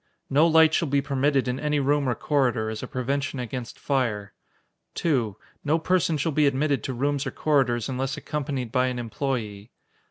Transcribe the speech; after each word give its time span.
No 0.31 0.47
light 0.47 0.73
shall 0.73 0.87
be 0.87 0.99
permitted 0.99 1.47
in 1.47 1.59
any 1.59 1.79
room 1.79 2.09
or 2.09 2.15
corridor, 2.15 2.71
as 2.71 2.81
a 2.81 2.87
prevention 2.87 3.37
against 3.37 3.77
fire. 3.77 4.33
2. 4.95 5.37
No 5.63 5.77
person 5.77 6.17
shall 6.17 6.31
be 6.31 6.47
admitted 6.47 6.83
to 6.85 6.93
rooms 6.93 7.27
or 7.27 7.31
corridors 7.31 7.87
unless 7.87 8.17
accompanied 8.17 8.71
by 8.71 8.87
an 8.87 8.97
employee. 8.97 9.69